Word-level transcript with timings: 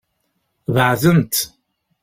Beɛdent. 0.73 1.35